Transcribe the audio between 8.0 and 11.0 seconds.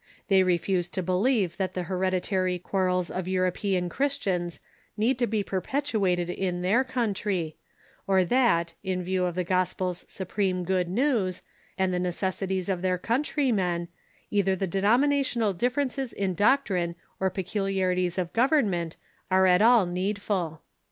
or that, in view of the gospel's supreme good